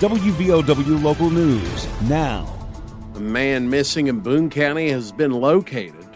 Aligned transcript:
WVOW 0.00 1.02
Local 1.02 1.28
News 1.28 1.86
now. 2.08 2.46
The 3.12 3.20
man 3.20 3.68
missing 3.68 4.06
in 4.06 4.20
Boone 4.20 4.48
County 4.48 4.88
has 4.88 5.12
been 5.12 5.30
located. 5.30 6.08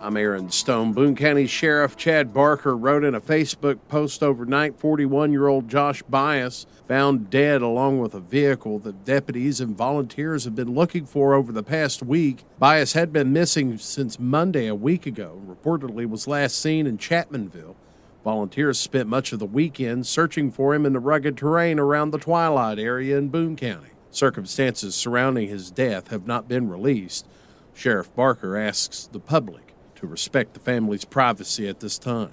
I'm 0.00 0.16
Aaron 0.16 0.50
Stone. 0.50 0.94
Boone 0.94 1.14
County 1.14 1.46
Sheriff 1.46 1.94
Chad 1.94 2.32
Barker 2.32 2.74
wrote 2.74 3.04
in 3.04 3.14
a 3.14 3.20
Facebook 3.20 3.80
post 3.88 4.22
overnight 4.22 4.80
41 4.80 5.30
year 5.30 5.46
old 5.46 5.68
Josh 5.68 6.00
Bias 6.04 6.64
found 6.86 7.28
dead 7.28 7.60
along 7.60 7.98
with 7.98 8.14
a 8.14 8.20
vehicle 8.20 8.78
that 8.78 9.04
deputies 9.04 9.60
and 9.60 9.76
volunteers 9.76 10.44
have 10.44 10.54
been 10.54 10.72
looking 10.72 11.04
for 11.04 11.34
over 11.34 11.52
the 11.52 11.62
past 11.62 12.02
week. 12.02 12.44
Bias 12.58 12.94
had 12.94 13.12
been 13.12 13.30
missing 13.34 13.76
since 13.76 14.18
Monday 14.18 14.68
a 14.68 14.74
week 14.74 15.04
ago, 15.04 15.38
reportedly 15.46 16.08
was 16.08 16.26
last 16.26 16.58
seen 16.58 16.86
in 16.86 16.96
Chapmanville. 16.96 17.74
Volunteers 18.28 18.78
spent 18.78 19.08
much 19.08 19.32
of 19.32 19.38
the 19.38 19.46
weekend 19.46 20.06
searching 20.06 20.50
for 20.50 20.74
him 20.74 20.84
in 20.84 20.92
the 20.92 21.00
rugged 21.00 21.34
terrain 21.34 21.78
around 21.78 22.10
the 22.10 22.18
Twilight 22.18 22.78
area 22.78 23.16
in 23.16 23.30
Boone 23.30 23.56
County. 23.56 23.88
Circumstances 24.10 24.94
surrounding 24.94 25.48
his 25.48 25.70
death 25.70 26.08
have 26.08 26.26
not 26.26 26.46
been 26.46 26.68
released. 26.68 27.26
Sheriff 27.72 28.14
Barker 28.14 28.54
asks 28.54 29.08
the 29.10 29.18
public 29.18 29.72
to 29.94 30.06
respect 30.06 30.52
the 30.52 30.60
family's 30.60 31.06
privacy 31.06 31.66
at 31.68 31.80
this 31.80 31.96
time. 31.96 32.32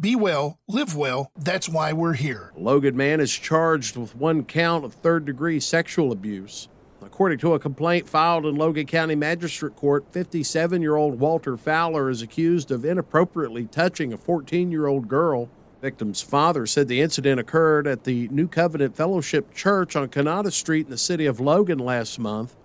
Be 0.00 0.16
well, 0.16 0.58
live 0.66 0.96
well. 0.96 1.30
That's 1.36 1.68
why 1.68 1.92
we're 1.92 2.14
here. 2.14 2.52
Logan 2.56 2.96
man 2.96 3.20
is 3.20 3.34
charged 3.34 3.98
with 3.98 4.16
one 4.16 4.44
count 4.44 4.82
of 4.82 4.94
third 4.94 5.26
degree 5.26 5.60
sexual 5.60 6.10
abuse. 6.10 6.68
According 7.02 7.36
to 7.40 7.52
a 7.52 7.58
complaint 7.58 8.08
filed 8.08 8.46
in 8.46 8.56
Logan 8.56 8.86
County 8.86 9.14
Magistrate 9.14 9.76
Court, 9.76 10.06
57 10.10 10.80
year 10.80 10.96
old 10.96 11.20
Walter 11.20 11.54
Fowler 11.58 12.08
is 12.08 12.22
accused 12.22 12.70
of 12.70 12.86
inappropriately 12.86 13.66
touching 13.66 14.10
a 14.10 14.16
14 14.16 14.72
year 14.72 14.86
old 14.86 15.06
girl. 15.06 15.50
Victim's 15.82 16.22
father 16.22 16.64
said 16.64 16.88
the 16.88 17.02
incident 17.02 17.38
occurred 17.38 17.86
at 17.86 18.04
the 18.04 18.26
New 18.28 18.48
Covenant 18.48 18.96
Fellowship 18.96 19.52
Church 19.52 19.96
on 19.96 20.08
Kanata 20.08 20.50
Street 20.50 20.86
in 20.86 20.90
the 20.90 20.96
city 20.96 21.26
of 21.26 21.40
Logan 21.40 21.78
last 21.78 22.18
month. 22.18 22.56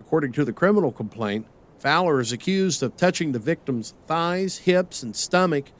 According 0.00 0.32
to 0.32 0.44
the 0.44 0.54
criminal 0.54 0.92
complaint, 0.92 1.48
Fowler 1.80 2.18
is 2.18 2.32
accused 2.32 2.82
of 2.82 2.96
touching 2.96 3.32
the 3.32 3.38
victim's 3.38 3.92
thighs, 4.06 4.58
hips, 4.58 5.02
and 5.02 5.14
stomach 5.14 5.70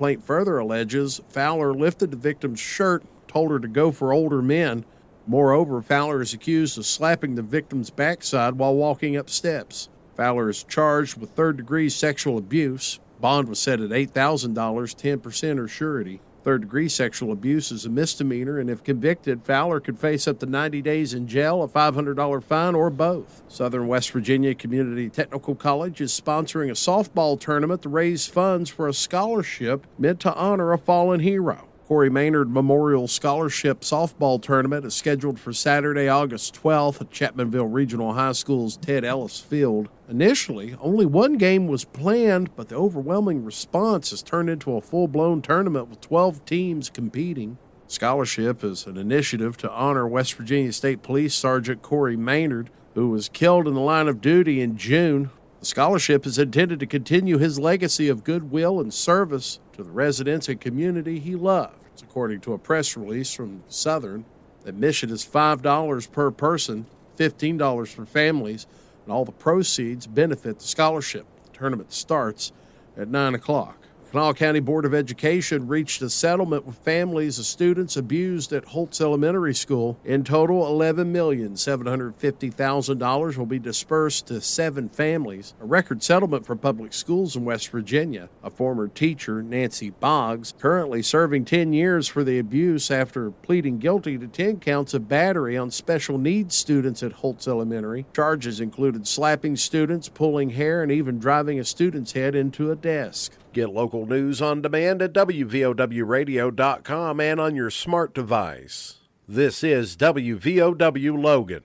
complaint 0.00 0.24
further 0.24 0.56
alleges 0.56 1.20
Fowler 1.28 1.74
lifted 1.74 2.10
the 2.10 2.16
victim's 2.16 2.58
shirt, 2.58 3.04
told 3.28 3.50
her 3.50 3.58
to 3.58 3.68
go 3.68 3.92
for 3.92 4.14
older 4.14 4.40
men. 4.40 4.82
Moreover, 5.26 5.82
Fowler 5.82 6.22
is 6.22 6.32
accused 6.32 6.78
of 6.78 6.86
slapping 6.86 7.34
the 7.34 7.42
victim's 7.42 7.90
backside 7.90 8.54
while 8.54 8.74
walking 8.74 9.14
up 9.14 9.28
steps. 9.28 9.90
Fowler 10.16 10.48
is 10.48 10.64
charged 10.64 11.18
with 11.18 11.32
third 11.32 11.58
degree 11.58 11.90
sexual 11.90 12.38
abuse. 12.38 12.98
Bond 13.20 13.46
was 13.46 13.58
set 13.58 13.78
at 13.78 13.90
$8,000, 13.90 14.54
10% 14.54 15.58
or 15.58 15.68
surety. 15.68 16.22
Third 16.42 16.62
degree 16.62 16.88
sexual 16.88 17.32
abuse 17.32 17.70
is 17.70 17.84
a 17.84 17.90
misdemeanor, 17.90 18.58
and 18.58 18.70
if 18.70 18.82
convicted, 18.82 19.44
Fowler 19.44 19.78
could 19.78 19.98
face 19.98 20.26
up 20.26 20.38
to 20.40 20.46
90 20.46 20.80
days 20.82 21.12
in 21.12 21.28
jail, 21.28 21.62
a 21.62 21.68
$500 21.68 22.42
fine, 22.42 22.74
or 22.74 22.90
both. 22.90 23.42
Southern 23.48 23.86
West 23.88 24.10
Virginia 24.10 24.54
Community 24.54 25.10
Technical 25.10 25.54
College 25.54 26.00
is 26.00 26.18
sponsoring 26.18 26.70
a 26.70 26.72
softball 26.72 27.38
tournament 27.38 27.82
to 27.82 27.88
raise 27.88 28.26
funds 28.26 28.70
for 28.70 28.88
a 28.88 28.94
scholarship 28.94 29.86
meant 29.98 30.20
to 30.20 30.34
honor 30.34 30.72
a 30.72 30.78
fallen 30.78 31.20
hero. 31.20 31.69
Corey 31.90 32.08
Maynard 32.08 32.48
Memorial 32.48 33.08
Scholarship 33.08 33.80
Softball 33.80 34.40
Tournament 34.40 34.86
is 34.86 34.94
scheduled 34.94 35.40
for 35.40 35.52
Saturday, 35.52 36.08
August 36.08 36.54
12th 36.62 37.00
at 37.00 37.10
Chapmanville 37.10 37.66
Regional 37.68 38.12
High 38.12 38.30
School's 38.30 38.76
Ted 38.76 39.04
Ellis 39.04 39.40
Field. 39.40 39.88
Initially, 40.08 40.76
only 40.80 41.04
one 41.04 41.32
game 41.36 41.66
was 41.66 41.84
planned, 41.84 42.54
but 42.54 42.68
the 42.68 42.76
overwhelming 42.76 43.44
response 43.44 44.10
has 44.10 44.22
turned 44.22 44.48
into 44.48 44.76
a 44.76 44.80
full 44.80 45.08
blown 45.08 45.42
tournament 45.42 45.88
with 45.88 46.00
12 46.00 46.44
teams 46.44 46.90
competing. 46.90 47.58
Scholarship 47.88 48.62
is 48.62 48.86
an 48.86 48.96
initiative 48.96 49.56
to 49.56 49.70
honor 49.72 50.06
West 50.06 50.34
Virginia 50.34 50.72
State 50.72 51.02
Police 51.02 51.34
Sergeant 51.34 51.82
Corey 51.82 52.16
Maynard, 52.16 52.70
who 52.94 53.10
was 53.10 53.28
killed 53.28 53.66
in 53.66 53.74
the 53.74 53.80
line 53.80 54.06
of 54.06 54.20
duty 54.20 54.60
in 54.60 54.76
June. 54.76 55.30
The 55.60 55.66
scholarship 55.66 56.24
is 56.24 56.38
intended 56.38 56.80
to 56.80 56.86
continue 56.86 57.36
his 57.36 57.58
legacy 57.58 58.08
of 58.08 58.24
goodwill 58.24 58.80
and 58.80 58.92
service 58.92 59.60
to 59.74 59.82
the 59.82 59.90
residents 59.90 60.48
and 60.48 60.58
community 60.58 61.18
he 61.18 61.36
loved. 61.36 61.74
According 62.02 62.40
to 62.40 62.54
a 62.54 62.58
press 62.58 62.96
release 62.96 63.34
from 63.34 63.62
Southern, 63.68 64.24
admission 64.64 65.10
is 65.10 65.22
$5 65.22 66.12
per 66.12 66.30
person, 66.30 66.86
$15 67.18 67.88
for 67.88 68.06
families, 68.06 68.66
and 69.04 69.12
all 69.12 69.26
the 69.26 69.32
proceeds 69.32 70.06
benefit 70.06 70.60
the 70.60 70.64
scholarship. 70.64 71.26
The 71.44 71.58
tournament 71.58 71.92
starts 71.92 72.52
at 72.96 73.08
9 73.08 73.34
o'clock. 73.34 73.79
Kanawha 74.10 74.34
County 74.34 74.58
Board 74.58 74.84
of 74.84 74.92
Education 74.92 75.68
reached 75.68 76.02
a 76.02 76.10
settlement 76.10 76.66
with 76.66 76.74
families 76.78 77.38
of 77.38 77.44
students 77.44 77.96
abused 77.96 78.52
at 78.52 78.64
Holz 78.64 79.00
Elementary 79.00 79.54
School. 79.54 80.00
In 80.04 80.24
total, 80.24 80.64
$11,750,000 80.64 83.36
will 83.36 83.46
be 83.46 83.60
dispersed 83.60 84.26
to 84.26 84.40
seven 84.40 84.88
families, 84.88 85.54
a 85.60 85.64
record 85.64 86.02
settlement 86.02 86.44
for 86.44 86.56
public 86.56 86.92
schools 86.92 87.36
in 87.36 87.44
West 87.44 87.68
Virginia. 87.68 88.28
A 88.42 88.50
former 88.50 88.88
teacher, 88.88 89.44
Nancy 89.44 89.90
Boggs, 89.90 90.54
currently 90.58 91.02
serving 91.02 91.44
10 91.44 91.72
years 91.72 92.08
for 92.08 92.24
the 92.24 92.40
abuse 92.40 92.90
after 92.90 93.30
pleading 93.30 93.78
guilty 93.78 94.18
to 94.18 94.26
10 94.26 94.58
counts 94.58 94.92
of 94.92 95.08
battery 95.08 95.56
on 95.56 95.70
special 95.70 96.18
needs 96.18 96.56
students 96.56 97.04
at 97.04 97.12
Holz 97.12 97.46
Elementary. 97.46 98.06
Charges 98.12 98.58
included 98.58 99.06
slapping 99.06 99.54
students, 99.54 100.08
pulling 100.08 100.50
hair, 100.50 100.82
and 100.82 100.90
even 100.90 101.20
driving 101.20 101.60
a 101.60 101.64
student's 101.64 102.10
head 102.10 102.34
into 102.34 102.72
a 102.72 102.76
desk. 102.76 103.34
Get 103.52 103.70
local 103.70 103.99
news 104.06 104.42
on 104.42 104.62
demand 104.62 105.02
at 105.02 105.12
WVOWradio.com 105.12 107.20
and 107.20 107.40
on 107.40 107.54
your 107.54 107.70
smart 107.70 108.14
device. 108.14 108.96
This 109.28 109.62
is 109.62 109.96
WVOW 109.96 111.22
Logan. 111.22 111.62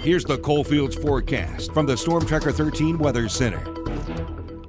Here's 0.00 0.24
the 0.24 0.38
Coalfields 0.38 0.96
forecast 0.96 1.72
from 1.72 1.86
the 1.86 1.96
Storm 1.96 2.26
Tracker 2.26 2.52
13 2.52 2.98
Weather 2.98 3.28
Center. 3.28 3.83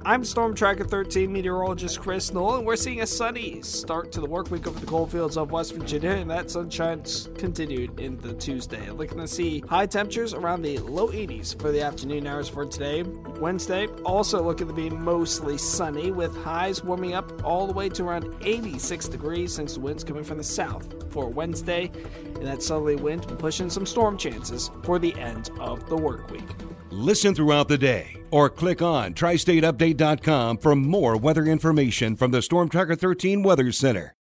I'm 0.06 0.22
Storm 0.22 0.54
Tracker 0.54 0.84
13 0.84 1.32
meteorologist 1.32 1.98
Chris 2.00 2.32
Noel, 2.32 2.58
and 2.58 2.64
we're 2.64 2.76
seeing 2.76 3.00
a 3.00 3.06
sunny 3.08 3.60
start 3.62 4.12
to 4.12 4.20
the 4.20 4.26
work 4.26 4.52
week 4.52 4.68
over 4.68 4.78
the 4.78 4.86
coalfields 4.86 5.36
of 5.36 5.50
West 5.50 5.74
Virginia, 5.74 6.10
and 6.10 6.30
that 6.30 6.48
sunshine's 6.48 7.28
continued 7.36 7.98
into 7.98 8.32
Tuesday. 8.34 8.88
Looking 8.88 9.18
to 9.18 9.26
see 9.26 9.64
high 9.68 9.86
temperatures 9.86 10.32
around 10.32 10.62
the 10.62 10.78
low 10.78 11.08
80s 11.08 11.60
for 11.60 11.72
the 11.72 11.82
afternoon 11.82 12.24
hours 12.28 12.48
for 12.48 12.64
today. 12.64 13.02
Wednesday, 13.40 13.88
also 14.04 14.40
looking 14.40 14.68
to 14.68 14.72
be 14.72 14.90
mostly 14.90 15.58
sunny, 15.58 16.12
with 16.12 16.36
highs 16.36 16.84
warming 16.84 17.14
up 17.14 17.44
all 17.44 17.66
the 17.66 17.72
way 17.72 17.88
to 17.88 18.04
around 18.04 18.32
86 18.42 19.08
degrees 19.08 19.52
since 19.52 19.74
the 19.74 19.80
wind's 19.80 20.04
coming 20.04 20.22
from 20.22 20.38
the 20.38 20.44
south 20.44 21.12
for 21.12 21.28
Wednesday, 21.28 21.90
and 22.36 22.46
that 22.46 22.62
southerly 22.62 22.94
wind 22.94 23.26
pushing 23.40 23.68
some 23.68 23.84
storm 23.84 24.16
chances 24.16 24.70
for 24.84 25.00
the 25.00 25.16
end 25.16 25.50
of 25.58 25.88
the 25.88 25.96
work 25.96 26.30
week. 26.30 26.44
Listen 26.90 27.34
throughout 27.34 27.68
the 27.68 27.78
day 27.78 28.16
or 28.30 28.48
click 28.48 28.80
on 28.80 29.12
tristateupdate.com 29.14 30.58
for 30.58 30.76
more 30.76 31.16
weather 31.16 31.44
information 31.44 32.16
from 32.16 32.30
the 32.30 32.42
Storm 32.42 32.68
Tracker 32.68 32.94
13 32.94 33.42
Weather 33.42 33.72
Center. 33.72 34.14